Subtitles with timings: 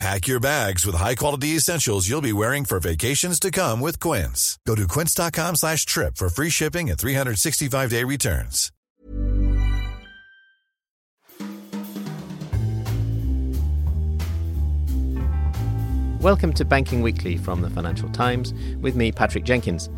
[0.00, 4.58] Pack your bags with high-quality essentials you'll be wearing for vacations to come with Quince.
[4.66, 8.70] Go to quince.com slash trip for free shipping and 365-day returns.
[16.20, 19.90] Welcome to Banking Weekly from the Financial Times with me, Patrick Jenkins.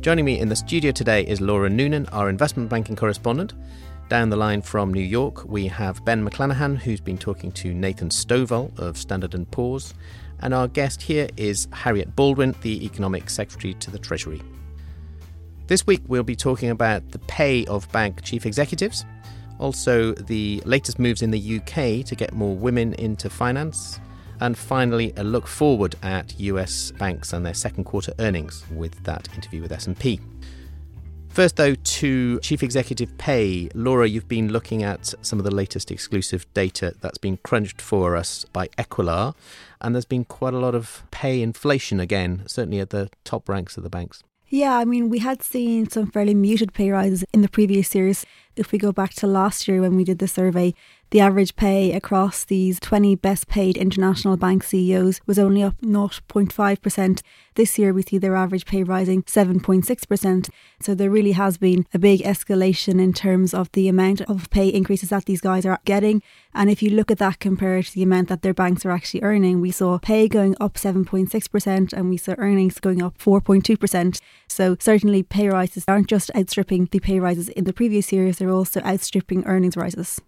[0.00, 3.54] Joining me in the studio today is Laura Noonan, our investment banking correspondent.
[4.10, 8.08] Down the line from New York, we have Ben McLannahan, who's been talking to Nathan
[8.08, 9.94] Stovall of Standard & Poor's.
[10.40, 14.42] And our guest here is Harriett Baldwin, the Economic Secretary to the Treasury.
[15.68, 19.04] This week, we'll be talking about the pay of bank chief executives,
[19.60, 24.00] also the latest moves in the UK to get more women into finance,
[24.40, 29.28] and finally, a look forward at US banks and their second quarter earnings with that
[29.36, 30.18] interview with S&P.
[31.30, 33.70] First, though, to chief executive pay.
[33.72, 38.16] Laura, you've been looking at some of the latest exclusive data that's been crunched for
[38.16, 39.34] us by Equilar,
[39.80, 43.76] and there's been quite a lot of pay inflation again, certainly at the top ranks
[43.76, 44.24] of the banks.
[44.48, 48.26] Yeah, I mean, we had seen some fairly muted pay rises in the previous years.
[48.56, 50.74] If we go back to last year when we did the survey,
[51.10, 57.22] the average pay across these 20 best paid international bank CEOs was only up 0.5%.
[57.56, 60.50] This year, we see their average pay rising 7.6%.
[60.80, 64.68] So there really has been a big escalation in terms of the amount of pay
[64.68, 66.22] increases that these guys are getting.
[66.54, 69.22] And if you look at that compared to the amount that their banks are actually
[69.24, 74.20] earning, we saw pay going up 7.6% and we saw earnings going up 4.2%.
[74.46, 78.50] So certainly pay rises aren't just outstripping the pay rises in the previous years, they're
[78.50, 80.20] also outstripping earnings rises.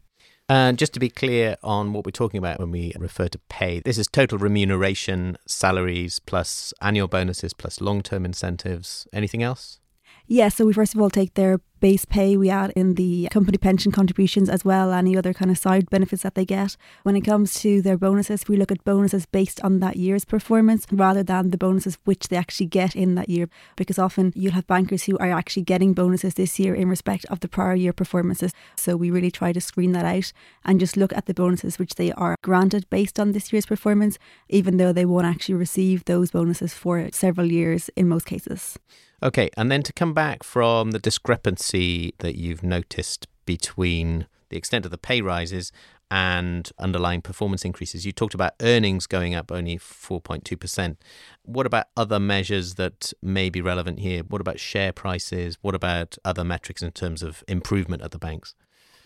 [0.52, 3.80] And just to be clear on what we're talking about when we refer to pay,
[3.80, 9.08] this is total remuneration, salaries, plus annual bonuses, plus long term incentives.
[9.14, 9.80] Anything else?
[10.26, 13.58] Yeah, so we first of all take their base pay, we add in the company
[13.58, 16.76] pension contributions as well, any other kind of side benefits that they get.
[17.02, 20.86] When it comes to their bonuses, we look at bonuses based on that year's performance
[20.92, 23.48] rather than the bonuses which they actually get in that year.
[23.74, 27.40] Because often you'll have bankers who are actually getting bonuses this year in respect of
[27.40, 28.52] the prior year performances.
[28.76, 30.32] So we really try to screen that out
[30.64, 34.20] and just look at the bonuses which they are granted based on this year's performance,
[34.48, 38.78] even though they won't actually receive those bonuses for several years in most cases.
[39.22, 44.84] Okay, and then to come back from the discrepancy that you've noticed between the extent
[44.84, 45.70] of the pay rises
[46.10, 50.96] and underlying performance increases, you talked about earnings going up only 4.2%.
[51.44, 54.24] What about other measures that may be relevant here?
[54.24, 55.56] What about share prices?
[55.62, 58.56] What about other metrics in terms of improvement at the banks?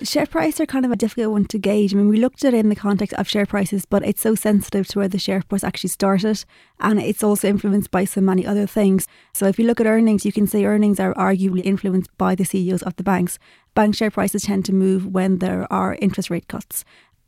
[0.02, 1.94] Share price are kind of a difficult one to gauge.
[1.94, 4.34] I mean, we looked at it in the context of share prices, but it's so
[4.34, 6.44] sensitive to where the share price actually started,
[6.80, 9.08] and it's also influenced by so many other things.
[9.32, 12.44] So, if you look at earnings, you can say earnings are arguably influenced by the
[12.44, 13.38] CEOs of the banks.
[13.74, 16.84] Bank share prices tend to move when there are interest rate cuts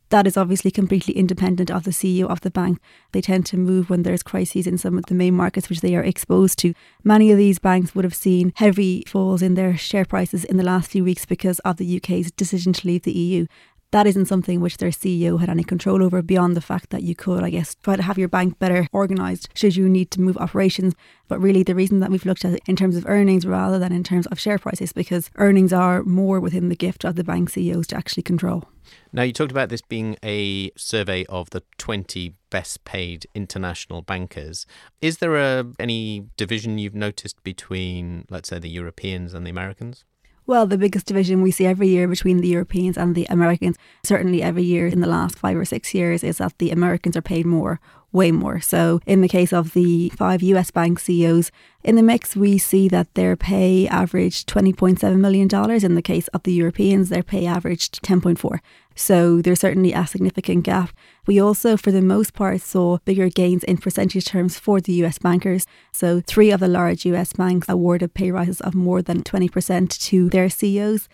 [0.09, 2.79] that is obviously completely independent of the CEO of the bank.
[3.11, 5.95] They tend to move when there's crises in some of the main markets which they
[5.95, 6.73] are exposed to.
[7.03, 10.63] Many of these banks would have seen heavy falls in their share prices in the
[10.63, 13.45] last few weeks because of the UK's decision to leave the EU
[13.91, 17.15] that isn't something which their CEO had any control over beyond the fact that you
[17.15, 20.37] could, I guess, try to have your bank better organised should you need to move
[20.37, 20.93] operations.
[21.27, 23.91] But really, the reason that we've looked at it in terms of earnings rather than
[23.91, 27.49] in terms of share prices because earnings are more within the gift of the bank
[27.49, 28.65] CEOs to actually control.
[29.11, 34.65] Now, you talked about this being a survey of the 20 best paid international bankers.
[35.01, 40.05] Is there a, any division you've noticed between, let's say, the Europeans and the Americans?
[40.49, 44.41] Well, the biggest division we see every year between the Europeans and the Americans, certainly
[44.41, 47.45] every year in the last five or six years, is that the Americans are paid
[47.45, 47.79] more,
[48.11, 48.59] way more.
[48.59, 51.51] So, in the case of the five US bank CEOs,
[51.83, 55.47] in the mix, we see that their pay averaged $20.7 million.
[55.85, 58.59] In the case of the Europeans, their pay averaged 10.4.
[58.99, 60.89] So there's certainly a significant gap.
[61.25, 65.17] We also, for the most part, saw bigger gains in percentage terms for the US
[65.17, 65.65] bankers.
[65.93, 70.29] So three of the large US banks awarded pay rises of more than 20% to
[70.29, 71.07] their CEOs.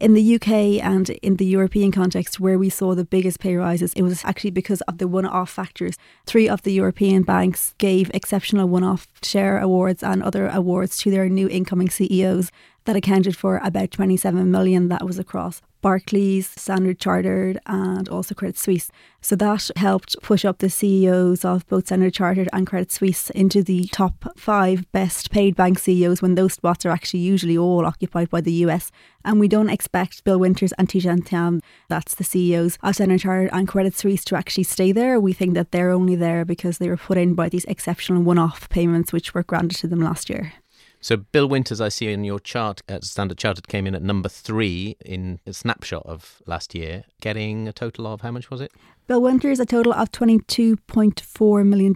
[0.00, 3.92] In the UK and in the European context, where we saw the biggest pay rises,
[3.92, 5.98] it was actually because of the one off factors.
[6.24, 11.10] Three of the European banks gave exceptional one off share awards and other awards to
[11.10, 12.50] their new incoming CEOs
[12.88, 18.56] that accounted for about 27 million that was across Barclays, Standard Chartered, and also Credit
[18.56, 18.90] Suisse.
[19.20, 23.62] So that helped push up the CEOs of both Standard Chartered and Credit Suisse into
[23.62, 28.30] the top five best paid bank CEOs when those spots are actually usually all occupied
[28.30, 28.90] by the US.
[29.22, 33.50] And we don't expect Bill Winters and Tidjane Thiam, that's the CEOs of Standard Chartered
[33.52, 35.20] and Credit Suisse, to actually stay there.
[35.20, 38.38] We think that they're only there because they were put in by these exceptional one
[38.38, 40.54] off payments which were granted to them last year.
[41.00, 44.28] So Bill Winters, I see in your chart at Standard Chartered, came in at number
[44.28, 48.72] three in a snapshot of last year, getting a total of how much was it?
[49.06, 51.94] Bill Winters, a total of $22.4 million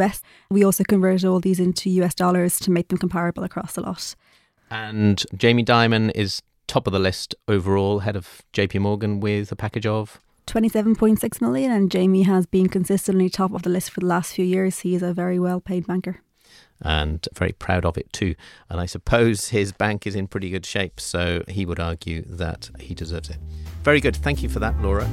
[0.00, 0.22] US.
[0.50, 4.14] We also converted all these into US dollars to make them comparable across the lot.
[4.70, 9.56] And Jamie Dimon is top of the list overall, head of JP Morgan with a
[9.56, 14.06] package of 27.6 million and Jamie has been consistently top of the list for the
[14.06, 14.80] last few years.
[14.80, 16.20] He is a very well paid banker
[16.84, 18.34] and very proud of it too.
[18.68, 22.70] And I suppose his bank is in pretty good shape, so he would argue that
[22.78, 23.38] he deserves it.
[23.82, 24.14] Very good.
[24.16, 25.08] Thank you for that, Laura.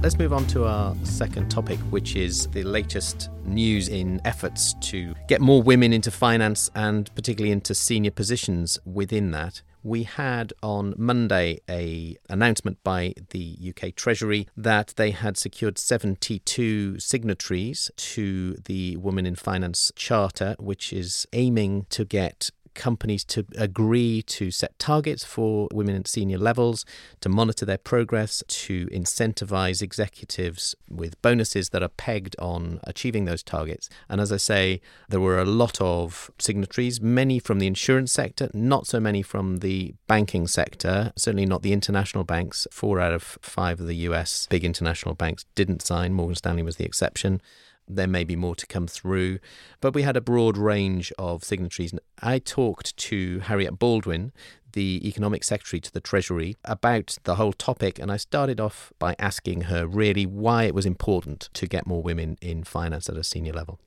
[0.00, 5.12] Let's move on to our second topic, which is the latest news in efforts to
[5.26, 10.94] get more women into finance and particularly into senior positions within that we had on
[10.96, 18.96] Monday a announcement by the UK Treasury that they had secured 72 signatories to the
[18.96, 25.24] Women in Finance Charter, which is aiming to get companies to agree to set targets
[25.24, 26.86] for women at senior levels,
[27.20, 33.42] to monitor their progress, to incentivize executives with bonuses that are pegged on achieving those
[33.42, 33.90] targets.
[34.08, 38.48] And as I say, there were a lot of signatories, many from the insurance sector,
[38.54, 42.66] not so many from the banking sector, certainly not the international banks.
[42.70, 46.76] Four out of five of the US big international banks didn't sign, Morgan Stanley was
[46.76, 47.42] the exception
[47.88, 49.38] there may be more to come through.
[49.80, 51.94] But we had a broad range of signatories.
[52.22, 54.32] I talked to Harriett Baldwin,
[54.72, 57.98] the Economic Secretary to the Treasury, about the whole topic.
[57.98, 62.02] And I started off by asking her really why it was important to get more
[62.02, 63.78] women in finance at a senior level.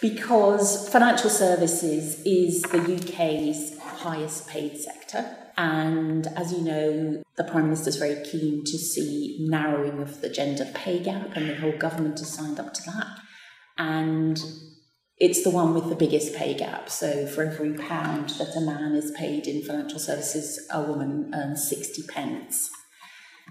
[0.00, 5.36] Because financial services is the UK's highest paid sector.
[5.56, 10.28] And as you know, the Prime Minister is very keen to see narrowing of the
[10.28, 13.20] gender pay gap, and the whole government has signed up to that
[13.78, 14.42] and
[15.18, 16.90] it's the one with the biggest pay gap.
[16.90, 21.68] So for every pound that a man is paid in financial services, a woman earns
[21.68, 22.70] 60 pence.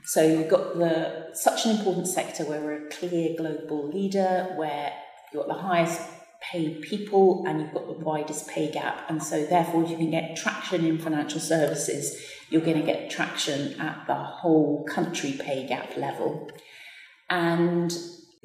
[0.06, 4.94] So you've got the such an important sector where we're a clear global leader, where
[5.33, 6.01] you've got the highest
[6.39, 9.10] paid people and you've got the widest pay gap.
[9.10, 13.10] And so therefore if you can get traction in financial services, you're going to get
[13.10, 16.51] traction at the whole country pay gap level.
[17.30, 17.92] And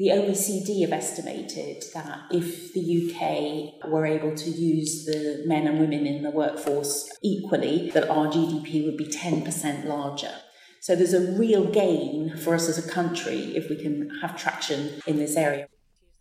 [0.00, 5.78] the OECD have estimated that if the UK were able to use the men and
[5.78, 10.32] women in the workforce equally, that our GDP would be 10% larger.
[10.80, 15.02] So there's a real gain for us as a country if we can have traction
[15.06, 15.68] in this area.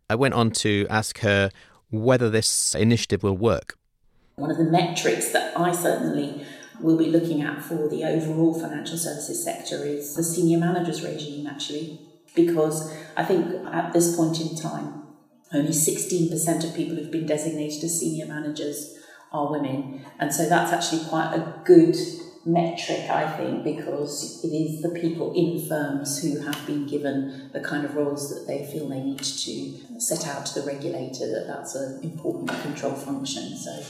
[0.09, 1.49] I went on to ask her
[1.89, 3.77] whether this initiative will work.
[4.35, 6.45] One of the metrics that I certainly
[6.81, 11.47] will be looking at for the overall financial services sector is the senior managers regime,
[11.47, 15.03] actually because I think at this point in time,
[15.51, 18.97] only 16% of people who've been designated as senior managers
[19.31, 20.05] are women.
[20.19, 21.95] And so that's actually quite a good
[22.45, 27.59] metric, I think, because it is the people in firms who have been given the
[27.59, 31.45] kind of roles that they feel they need to set out to the regulator that
[31.47, 33.55] that's an important control function.
[33.57, 33.83] So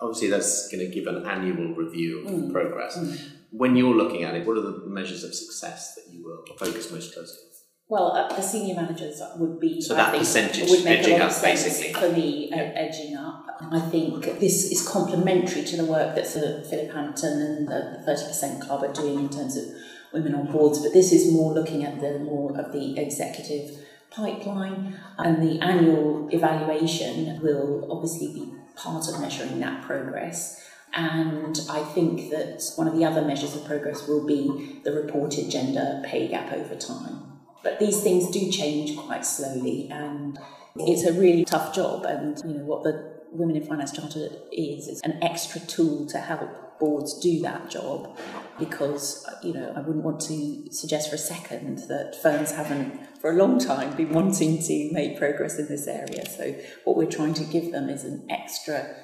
[0.00, 2.52] obviously that's going to give an annual review of mm.
[2.52, 2.96] progress.
[2.96, 3.20] Mm.
[3.50, 6.90] When you're looking at it, what are the measures of success that you will focus
[6.92, 7.47] most closely
[7.88, 9.80] well, uh, the senior managers would be.
[9.80, 11.92] So that percentage would make edging a lot of up, basically.
[11.94, 12.72] For me, yeah.
[12.74, 13.46] edging up.
[13.72, 18.26] I think this is complementary to the work that uh, Philip Hampton and the Thirty
[18.26, 19.64] Percent Club are doing in terms of
[20.12, 20.80] women on boards.
[20.80, 23.78] But this is more looking at the more of the executive
[24.10, 30.62] pipeline, and the annual evaluation will obviously be part of measuring that progress.
[30.92, 35.50] And I think that one of the other measures of progress will be the reported
[35.50, 37.37] gender pay gap over time.
[37.62, 40.38] But these things do change quite slowly, and
[40.76, 42.04] it's a really tough job.
[42.04, 46.18] And you know what the Women in Finance Charter is is an extra tool to
[46.18, 48.16] help boards do that job.
[48.58, 53.30] Because you know, I wouldn't want to suggest for a second that firms haven't, for
[53.30, 56.28] a long time, been wanting to make progress in this area.
[56.28, 58.96] So what we're trying to give them is an extra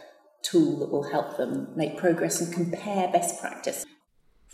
[0.42, 3.84] tool that will help them make progress and compare best practice.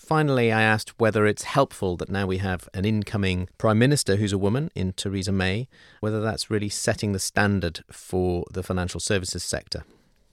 [0.01, 4.33] Finally, I asked whether it's helpful that now we have an incoming Prime Minister who's
[4.33, 5.69] a woman in Theresa May,
[6.01, 9.85] whether that's really setting the standard for the financial services sector.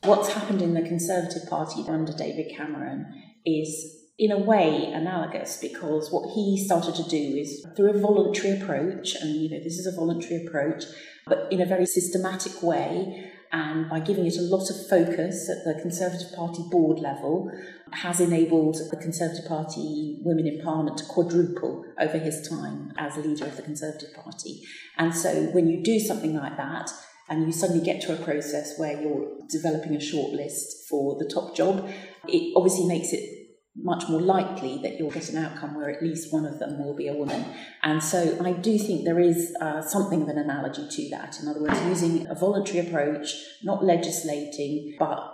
[0.04, 6.12] What's happened in the Conservative Party under David Cameron is in a way analogous because
[6.12, 9.86] what he started to do is through a voluntary approach, and you know, this is
[9.86, 10.86] a voluntary approach,
[11.28, 15.64] but in a very systematic way, and by giving it a lot of focus at
[15.64, 17.52] the Conservative Party board level,
[17.94, 23.46] has enabled the Conservative Party women in Parliament to quadruple over his time as leader
[23.46, 24.62] of the Conservative Party.
[24.98, 26.92] And so when you do something like that,
[27.30, 31.56] and you suddenly get to a process where you're developing a shortlist for the top
[31.56, 31.90] job,
[32.28, 33.37] it obviously makes it
[33.78, 36.96] much more likely that you'll get an outcome where at least one of them will
[36.96, 37.46] be a woman.
[37.84, 41.40] And so I do think there is uh, something of an analogy to that.
[41.42, 45.34] In other words, using a voluntary approach, not legislating, but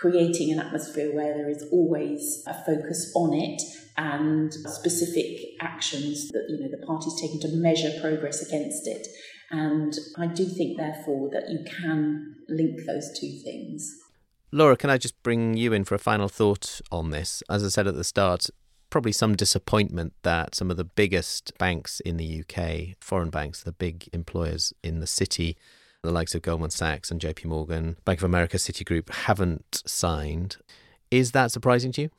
[0.00, 3.60] creating an atmosphere where there is always a focus on it
[3.96, 9.06] and specific actions that you know the party's taken to measure progress against it.
[9.50, 13.88] And I do think, therefore, that you can link those two things.
[14.54, 17.42] Laura, can I just bring you in for a final thought on this?
[17.50, 18.46] As I said at the start,
[18.88, 23.72] probably some disappointment that some of the biggest banks in the UK, foreign banks, the
[23.72, 25.56] big employers in the city,
[26.04, 30.58] the likes of Goldman Sachs and JP Morgan, Bank of America, Citigroup, haven't signed.
[31.10, 32.10] Is that surprising to you?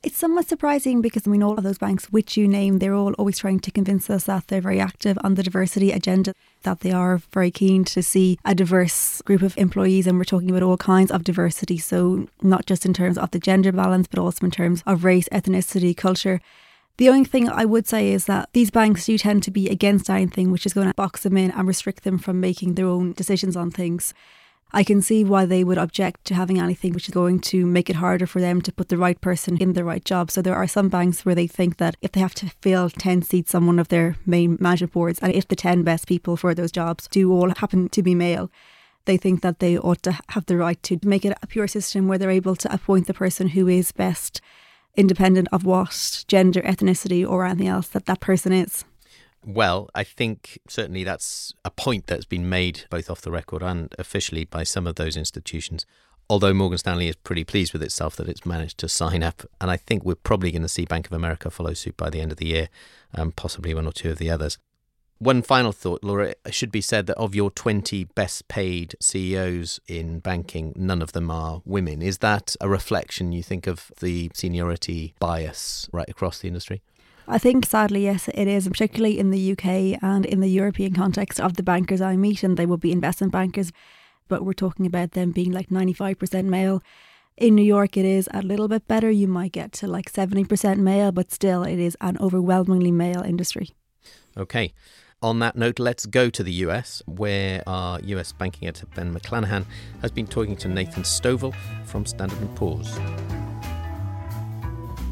[0.00, 3.14] It's somewhat surprising because I mean, all of those banks which you name, they're all
[3.14, 6.92] always trying to convince us that they're very active on the diversity agenda, that they
[6.92, 10.06] are very keen to see a diverse group of employees.
[10.06, 11.78] And we're talking about all kinds of diversity.
[11.78, 15.28] So, not just in terms of the gender balance, but also in terms of race,
[15.30, 16.40] ethnicity, culture.
[16.98, 20.10] The only thing I would say is that these banks do tend to be against
[20.10, 23.14] anything which is going to box them in and restrict them from making their own
[23.14, 24.14] decisions on things.
[24.70, 27.88] I can see why they would object to having anything which is going to make
[27.88, 30.30] it harder for them to put the right person in the right job.
[30.30, 33.22] So there are some banks where they think that if they have to fill 10
[33.22, 36.54] seats on one of their main management boards, and if the 10 best people for
[36.54, 38.50] those jobs do all happen to be male,
[39.06, 42.06] they think that they ought to have the right to make it a pure system
[42.06, 44.42] where they're able to appoint the person who is best,
[44.96, 48.84] independent of what gender, ethnicity, or anything else that that person is.
[49.44, 53.94] Well, I think certainly that's a point that's been made both off the record and
[53.98, 55.86] officially by some of those institutions.
[56.30, 59.70] Although Morgan Stanley is pretty pleased with itself that it's managed to sign up, and
[59.70, 62.32] I think we're probably going to see Bank of America follow suit by the end
[62.32, 62.68] of the year,
[63.12, 64.58] and possibly one or two of the others.
[65.20, 66.34] One final thought, Laura.
[66.44, 71.12] It should be said that of your 20 best paid CEOs in banking, none of
[71.12, 72.02] them are women.
[72.02, 76.82] Is that a reflection, you think, of the seniority bias right across the industry?
[77.30, 80.94] I think sadly, yes, it is, and particularly in the UK and in the European
[80.94, 83.70] context of the bankers I meet, and they will be investment bankers,
[84.28, 86.82] but we're talking about them being like 95% male.
[87.36, 89.10] In New York, it is a little bit better.
[89.10, 93.74] You might get to like 70% male, but still, it is an overwhelmingly male industry.
[94.34, 94.72] Okay.
[95.20, 99.66] On that note, let's go to the US, where our US banking editor Ben McLannahan
[100.00, 101.54] has been talking to Nathan Stovall
[101.84, 102.96] from Standard & Poor's.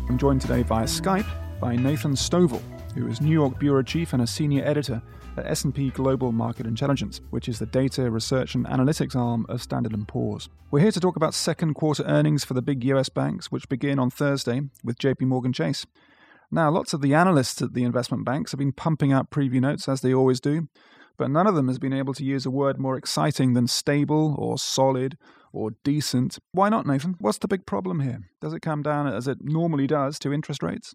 [0.08, 2.62] I'm joined today via Skype by Nathan Stovall,
[2.94, 5.00] who is New York bureau chief and a senior editor
[5.36, 9.96] at S&P Global Market Intelligence, which is the data research and analytics arm of Standard
[10.06, 10.48] & Poor's.
[10.70, 13.98] We're here to talk about second quarter earnings for the big US banks, which begin
[13.98, 15.86] on Thursday with JP Morgan Chase.
[16.50, 19.88] Now, lots of the analysts at the investment banks have been pumping out preview notes
[19.88, 20.68] as they always do,
[21.16, 24.34] but none of them has been able to use a word more exciting than stable
[24.38, 25.16] or solid
[25.52, 26.38] or decent.
[26.52, 27.16] Why not, Nathan?
[27.18, 28.28] What's the big problem here?
[28.40, 30.94] Does it come down, as it normally does, to interest rates?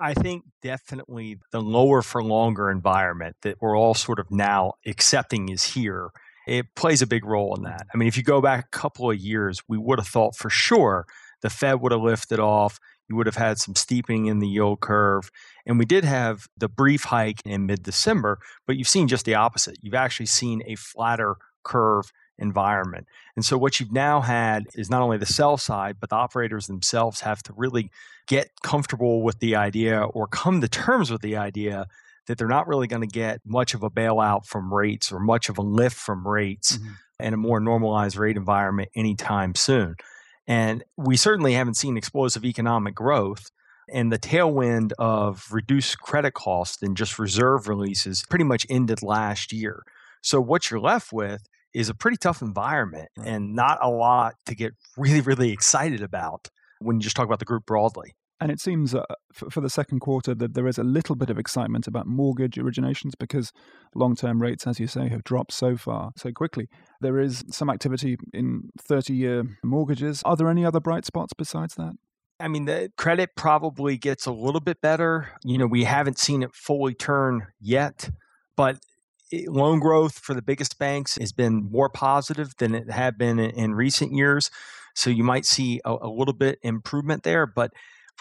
[0.00, 5.48] I think definitely the lower for longer environment that we're all sort of now accepting
[5.48, 6.10] is here.
[6.46, 7.86] It plays a big role in that.
[7.92, 10.50] I mean, if you go back a couple of years, we would have thought for
[10.50, 11.06] sure
[11.42, 12.78] the Fed would have lifted off.
[13.08, 15.30] You would have had some steepening in the yield curve.
[15.66, 19.34] And we did have the brief hike in mid December, but you've seen just the
[19.34, 19.78] opposite.
[19.82, 23.06] You've actually seen a flatter curve environment.
[23.36, 26.66] And so what you've now had is not only the sell side, but the operators
[26.66, 27.90] themselves have to really
[28.26, 31.86] get comfortable with the idea or come to terms with the idea
[32.26, 35.48] that they're not really going to get much of a bailout from rates or much
[35.48, 37.26] of a lift from rates mm-hmm.
[37.26, 39.96] in a more normalized rate environment anytime soon.
[40.46, 43.50] And we certainly haven't seen explosive economic growth.
[43.90, 49.50] And the tailwind of reduced credit costs and just reserve releases pretty much ended last
[49.50, 49.82] year.
[50.20, 54.54] So what you're left with is a pretty tough environment and not a lot to
[54.54, 56.48] get really, really excited about
[56.80, 58.14] when you just talk about the group broadly.
[58.40, 61.28] And it seems uh, for, for, the second quarter that there is a little bit
[61.28, 63.52] of excitement about mortgage originations because
[63.96, 66.68] long term rates, as you say, have dropped so far, so quickly.
[67.00, 70.22] There is some activity in 30 year mortgages.
[70.24, 71.94] Are there any other bright spots besides that?
[72.40, 75.30] I mean, the credit probably gets a little bit better.
[75.42, 78.08] You know, we haven't seen it fully turn yet,
[78.56, 78.78] but
[79.46, 83.50] loan growth for the biggest banks has been more positive than it had been in,
[83.50, 84.50] in recent years.
[84.94, 87.72] So you might see a, a, little bit improvement there, but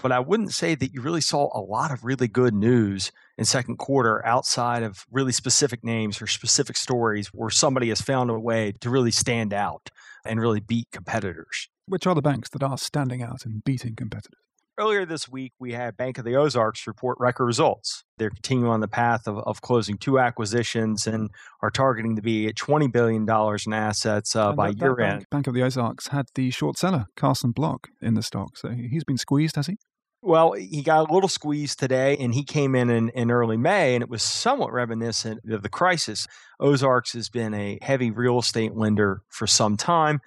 [0.01, 3.45] but I wouldn't say that you really saw a lot of really good news in
[3.45, 8.37] second quarter outside of really specific names or specific stories where somebody has found a
[8.37, 9.89] way to really stand out
[10.23, 11.67] and really beat competitors.
[11.87, 14.47] Which are the banks that are standing out and beating competitors?
[14.79, 18.03] Earlier this week, we had Bank of the Ozarks report record results.
[18.19, 21.31] They're continuing on the path of, of closing two acquisitions and
[21.63, 25.12] are targeting to be at $20 billion in assets uh, by that, year that end.
[25.13, 28.55] Bank, Bank of the Ozarks had the short seller, Carson Block, in the stock.
[28.55, 29.77] So he's been squeezed, has he?
[30.22, 33.96] Well, he got a little squeezed today, and he came in, in in early May,
[33.96, 36.27] and it was somewhat reminiscent of the crisis.
[36.60, 40.19] Ozarks has been a heavy real estate lender for some time,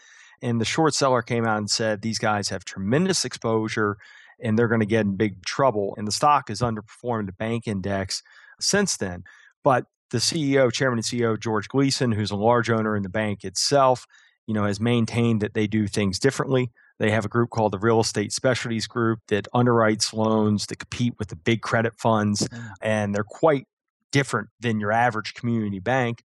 [0.43, 3.97] and the short seller came out and said these guys have tremendous exposure
[4.43, 5.95] and they're going to get in big trouble.
[5.97, 8.23] And the stock has underperformed the bank index
[8.61, 9.25] since then.
[9.63, 13.45] But the CEO, chairman and CEO George Gleason, who's a large owner in the bank
[13.45, 14.07] itself,
[14.47, 16.71] you know, has maintained that they do things differently.
[16.99, 21.15] They have a group called the Real Estate Specialties Group that underwrites loans that compete
[21.19, 22.67] with the big credit funds, mm-hmm.
[22.83, 23.67] and they're quite
[24.13, 26.23] different than your average community bank.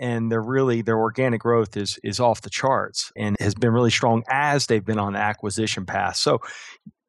[0.00, 3.90] And they're really their organic growth is is off the charts and has been really
[3.90, 6.16] strong as they've been on the acquisition path.
[6.16, 6.40] So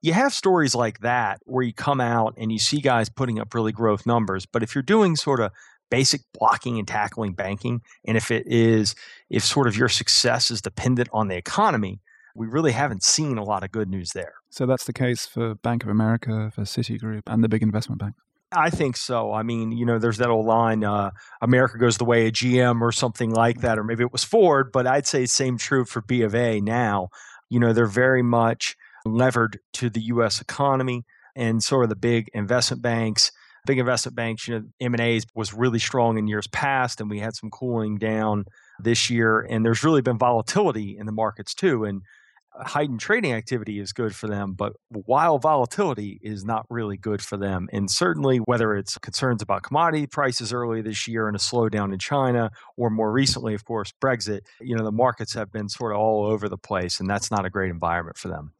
[0.01, 3.53] you have stories like that where you come out and you see guys putting up
[3.53, 4.45] really growth numbers.
[4.45, 5.51] But if you're doing sort of
[5.91, 8.95] basic blocking and tackling banking, and if it is,
[9.29, 11.99] if sort of your success is dependent on the economy,
[12.35, 14.35] we really haven't seen a lot of good news there.
[14.49, 18.19] So that's the case for Bank of America, for Citigroup, and the big investment banks.
[18.51, 19.31] I think so.
[19.31, 22.81] I mean, you know, there's that old line, uh, America goes the way of GM
[22.81, 26.01] or something like that, or maybe it was Ford, but I'd say same true for
[26.01, 27.09] B of A now.
[27.49, 28.75] You know, they're very much
[29.13, 30.41] levered to the U.S.
[30.41, 33.31] economy and sort of the big investment banks.
[33.65, 37.35] Big investment banks, you know, M&As was really strong in years past, and we had
[37.35, 38.45] some cooling down
[38.79, 39.41] this year.
[39.41, 41.83] And there's really been volatility in the markets too.
[41.83, 42.01] And
[42.55, 47.37] heightened trading activity is good for them, but while volatility is not really good for
[47.37, 47.67] them.
[47.71, 51.99] And certainly, whether it's concerns about commodity prices early this year and a slowdown in
[51.99, 55.99] China, or more recently, of course, Brexit, you know, the markets have been sort of
[55.99, 58.53] all over the place, and that's not a great environment for them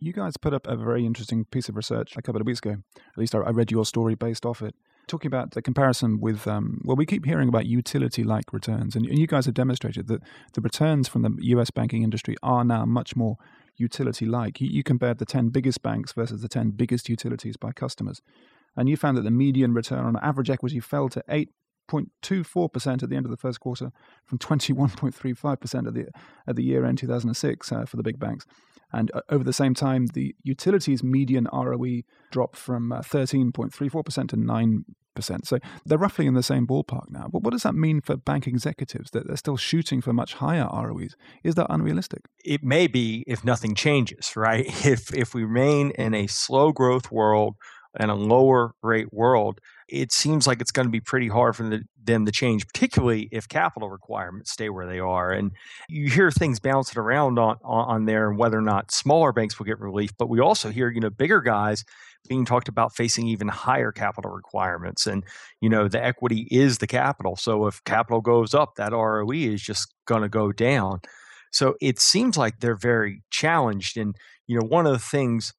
[0.00, 2.76] you guys put up a very interesting piece of research a couple of weeks ago.
[2.96, 4.74] At least I, I read your story based off it,
[5.06, 9.06] talking about the comparison with, um, well, we keep hearing about utility like returns, and,
[9.06, 10.22] and you guys have demonstrated that
[10.54, 13.36] the returns from the US banking industry are now much more
[13.76, 14.60] utility like.
[14.60, 18.22] You, you compared the 10 biggest banks versus the 10 biggest utilities by customers,
[18.76, 21.50] and you found that the median return on average equity fell to 8
[21.90, 23.90] 0.24% at the end of the first quarter
[24.24, 26.06] from 21.35% at the
[26.46, 28.46] at the year end 2006 uh, for the big banks.
[28.92, 34.36] And uh, over the same time, the utilities median ROE dropped from uh, 13.34% to
[34.36, 34.84] 9%.
[35.44, 37.28] So they're roughly in the same ballpark now.
[37.30, 40.68] But what does that mean for bank executives that they're still shooting for much higher
[40.72, 41.16] ROEs?
[41.44, 42.22] Is that unrealistic?
[42.44, 44.66] It may be if nothing changes, right?
[44.86, 47.56] If if we remain in a slow growth world
[47.98, 51.80] and a lower rate world, it seems like it's going to be pretty hard for
[52.02, 55.32] them to change, particularly if capital requirements stay where they are.
[55.32, 55.50] And
[55.88, 59.66] you hear things bouncing around on, on there and whether or not smaller banks will
[59.66, 61.84] get relief, but we also hear, you know, bigger guys
[62.28, 65.06] being talked about facing even higher capital requirements.
[65.06, 65.24] And,
[65.60, 67.34] you know, the equity is the capital.
[67.34, 71.00] So if capital goes up, that ROE is just going to go down.
[71.50, 73.96] So it seems like they're very challenged.
[73.96, 74.14] And,
[74.46, 75.52] you know, one of the things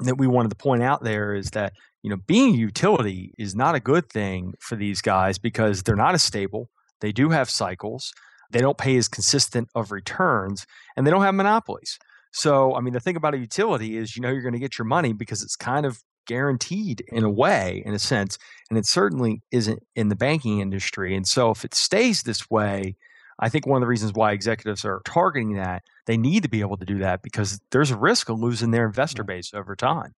[0.00, 3.54] that we wanted to point out there is that you know being a utility is
[3.54, 6.68] not a good thing for these guys because they're not as stable
[7.00, 8.12] they do have cycles
[8.50, 11.98] they don't pay as consistent of returns and they don't have monopolies.
[12.32, 14.78] So i mean the thing about a utility is you know you're going to get
[14.78, 18.36] your money because it's kind of guaranteed in a way in a sense
[18.68, 22.94] and it certainly isn't in the banking industry and so if it stays this way
[23.38, 26.60] I think one of the reasons why executives are targeting that, they need to be
[26.60, 30.14] able to do that because there's a risk of losing their investor base over time.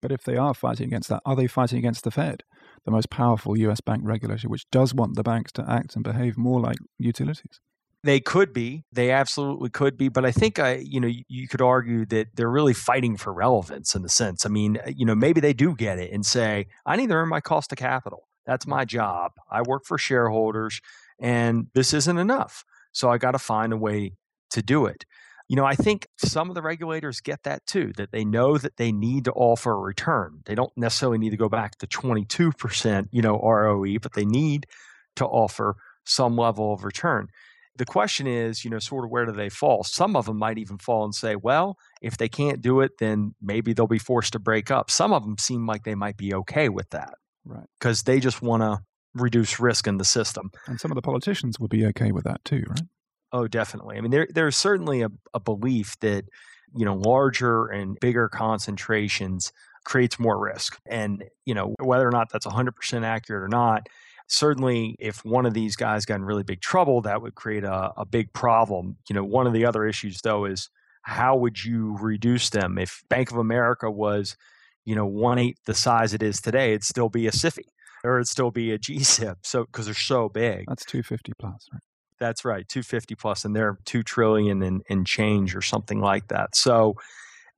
[0.00, 2.42] But if they are fighting against that, are they fighting against the Fed,
[2.84, 6.36] the most powerful US bank regulator, which does want the banks to act and behave
[6.36, 7.60] more like utilities?
[8.04, 8.84] They could be.
[8.92, 10.08] They absolutely could be.
[10.08, 13.94] But I think, I, you know, you could argue that they're really fighting for relevance
[13.94, 14.46] in the sense.
[14.46, 17.14] I mean, uh, you know, maybe they do get it and say, I need to
[17.14, 18.28] earn my cost of capital.
[18.46, 19.32] That's my job.
[19.50, 20.80] I work for shareholders
[21.20, 22.64] and this isn't enough.
[22.92, 24.12] So I got to find a way
[24.50, 25.04] to do it.
[25.48, 28.76] You know, I think some of the regulators get that too, that they know that
[28.76, 30.42] they need to offer a return.
[30.44, 34.66] They don't necessarily need to go back to 22%, you know, ROE, but they need
[35.16, 37.28] to offer some level of return.
[37.76, 39.84] The question is, you know, sort of where do they fall?
[39.84, 43.34] Some of them might even fall and say, well, if they can't do it, then
[43.40, 44.90] maybe they'll be forced to break up.
[44.90, 47.14] Some of them seem like they might be okay with that.
[47.44, 47.66] Right.
[47.78, 48.80] Because they just want to
[49.20, 50.50] reduce risk in the system.
[50.66, 52.82] And some of the politicians would be okay with that too, right?
[53.32, 53.96] Oh, definitely.
[53.96, 56.24] I mean, there there's certainly a, a belief that
[56.74, 59.52] you know larger and bigger concentrations
[59.84, 63.86] creates more risk, and you know whether or not that's 100% accurate or not.
[64.30, 67.92] Certainly, if one of these guys got in really big trouble, that would create a,
[67.96, 68.96] a big problem.
[69.08, 70.70] You know, one of the other issues though is
[71.02, 72.78] how would you reduce them?
[72.78, 74.36] If Bank of America was,
[74.84, 77.64] you know, one eighth the size it is today, it'd still be a SIFI
[78.04, 79.36] or it'd still be a GSIB.
[79.42, 80.64] So because they're so big.
[80.68, 81.82] That's 250 plus, right?
[82.20, 86.56] That's right, 250 plus, and they're two trillion and, and change or something like that.
[86.56, 86.94] So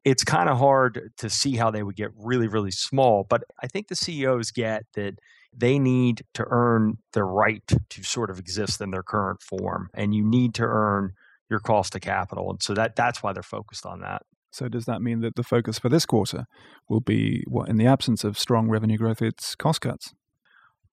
[0.05, 3.26] it's kind of hard to see how they would get really, really small.
[3.29, 5.14] But I think the CEOs get that
[5.57, 10.14] they need to earn the right to sort of exist in their current form, and
[10.14, 11.12] you need to earn
[11.48, 14.22] your cost of capital, and so that that's why they're focused on that.
[14.53, 16.46] So does that mean that the focus for this quarter
[16.88, 20.12] will be what, in the absence of strong revenue growth, it's cost cuts?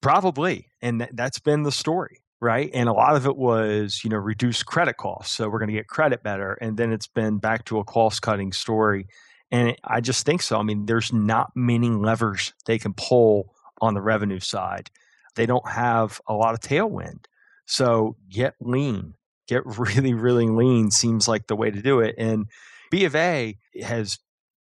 [0.01, 2.69] Probably, and th- that's been the story right?
[2.73, 5.35] And a lot of it was, you know, reduce credit costs.
[5.35, 6.53] So we're going to get credit better.
[6.61, 9.07] And then it's been back to a cost cutting story.
[9.51, 10.59] And it, I just think so.
[10.59, 14.89] I mean, there's not many levers they can pull on the revenue side.
[15.35, 17.25] They don't have a lot of tailwind.
[17.65, 19.13] So get lean,
[19.47, 22.15] get really, really lean seems like the way to do it.
[22.17, 22.47] And
[22.91, 24.19] B of A has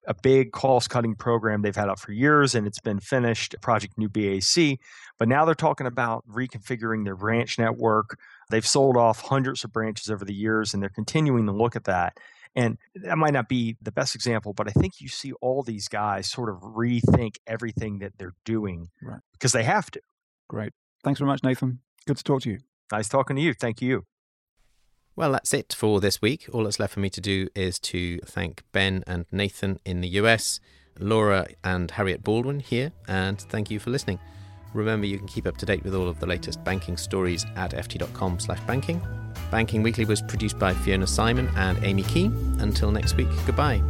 [0.09, 3.95] a big cost cutting program they've had out for years and it's been finished, Project
[3.95, 4.79] New BAC.
[5.19, 8.17] But now they're talking about reconfiguring their branch network.
[8.49, 11.83] They've sold off hundreds of branches over the years and they're continuing to look at
[11.83, 12.17] that.
[12.55, 15.87] And that might not be the best example, but I think you see all these
[15.87, 19.21] guys sort of rethink everything that they're doing right.
[19.33, 20.01] because they have to.
[20.47, 20.73] Great.
[21.03, 21.81] Thanks very much, Nathan.
[22.07, 22.57] Good to talk to you.
[22.91, 23.53] Nice talking to you.
[23.53, 24.05] Thank you.
[25.15, 26.47] Well, that's it for this week.
[26.53, 30.07] All that's left for me to do is to thank Ben and Nathan in the
[30.09, 30.59] US,
[30.97, 34.19] Laura and Harriett Baldwin here, and thank you for listening.
[34.73, 37.71] Remember, you can keep up to date with all of the latest banking stories at
[37.71, 39.01] ft.com/banking.
[39.51, 42.57] Banking Weekly was produced by Fiona Simon and Amy Keane.
[42.59, 43.81] Until next week, goodbye.